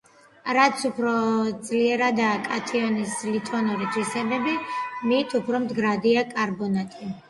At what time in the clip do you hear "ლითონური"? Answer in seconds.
3.37-3.93